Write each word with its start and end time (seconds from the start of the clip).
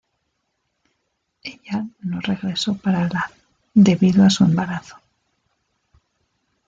Ella 1.43 1.85
no 1.99 2.21
regresó 2.21 2.75
para 2.75 3.01
la 3.07 3.31
debido 3.75 4.23
a 4.23 4.31
su 4.31 4.43
embarazo. 4.45 4.97